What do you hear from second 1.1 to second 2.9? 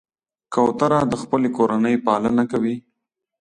د خپلې کورنۍ پالنه کوي.